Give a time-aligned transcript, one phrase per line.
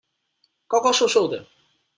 [0.65, 1.45] 高高瘦瘦的